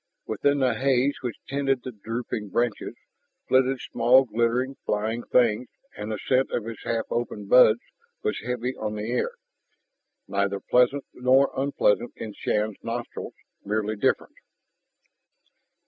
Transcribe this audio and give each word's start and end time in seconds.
Within 0.25 0.61
the 0.61 0.73
haze 0.73 1.17
which 1.21 1.37
tented 1.47 1.83
the 1.83 1.91
drooping 1.91 2.49
branches, 2.49 2.95
flitted 3.47 3.79
small 3.81 4.23
glittering, 4.25 4.77
flying 4.83 5.21
things; 5.21 5.67
and 5.95 6.11
the 6.11 6.17
scent 6.17 6.49
of 6.49 6.65
its 6.65 6.83
half 6.83 7.05
open 7.11 7.45
buds 7.45 7.81
was 8.23 8.39
heavy 8.43 8.75
on 8.75 8.95
the 8.95 9.11
air, 9.11 9.33
neither 10.27 10.59
pleasant 10.59 11.05
nor 11.13 11.51
unpleasant 11.55 12.13
in 12.15 12.33
Shann's 12.33 12.77
nostrils, 12.81 13.35
merely 13.63 13.95
different. 13.95 14.37